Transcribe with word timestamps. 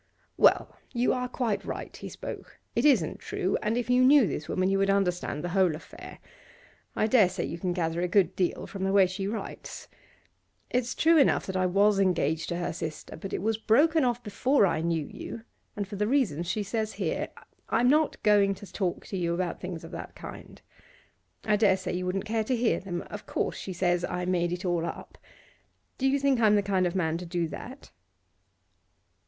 'Well, 0.35 0.75
you 0.93 1.13
are 1.13 1.27
quite 1.27 1.63
right,' 1.63 1.95
he 1.95 2.09
spoke. 2.09 2.57
'It 2.75 2.85
isn't 2.85 3.19
true, 3.19 3.55
and 3.61 3.77
if 3.77 3.87
you 3.87 4.03
knew 4.03 4.25
this 4.25 4.49
woman 4.49 4.67
you 4.67 4.79
would 4.79 4.89
understand 4.89 5.43
the 5.43 5.49
whole 5.49 5.75
affair. 5.75 6.17
I 6.95 7.05
dare 7.05 7.29
say 7.29 7.43
you 7.45 7.59
can 7.59 7.71
gather 7.71 8.01
a 8.01 8.07
good 8.07 8.35
deal 8.35 8.65
from 8.65 8.83
the 8.83 8.93
way 8.93 9.05
she 9.05 9.27
writes. 9.27 9.87
It's 10.71 10.95
true 10.95 11.19
enough 11.19 11.45
that 11.45 11.55
I 11.55 11.67
was 11.67 11.99
engaged 11.99 12.49
to 12.49 12.57
her 12.57 12.73
sister, 12.73 13.15
but 13.15 13.31
it 13.31 13.43
was 13.43 13.59
broken 13.59 14.03
off 14.03 14.23
before 14.23 14.65
I 14.65 14.81
knew 14.81 15.05
you, 15.05 15.43
and 15.75 15.87
for 15.87 15.97
the 15.97 16.07
reasons 16.07 16.47
she 16.49 16.63
says 16.63 16.93
here. 16.93 17.27
I'm 17.69 17.87
not 17.87 18.23
going 18.23 18.55
to 18.55 18.73
talk 18.73 19.05
to 19.05 19.17
you 19.17 19.35
about 19.35 19.61
things 19.61 19.83
of 19.83 19.91
that 19.91 20.15
kind; 20.15 20.63
I 21.45 21.57
dare 21.57 21.77
say 21.77 21.93
you 21.93 22.07
wouldn't 22.07 22.25
care 22.25 22.43
to 22.45 22.55
hear 22.55 22.79
them. 22.79 23.03
Of 23.11 23.27
course 23.27 23.55
she 23.57 23.71
says 23.71 24.03
I 24.03 24.25
made 24.25 24.51
it 24.51 24.65
all 24.65 24.83
up. 24.83 25.19
Do 25.99 26.07
you 26.07 26.17
think 26.17 26.39
I'm 26.39 26.55
the 26.55 26.63
kind 26.63 26.87
of 26.87 26.95
man 26.95 27.19
to 27.19 27.25
do 27.27 27.47
that? 27.49 27.91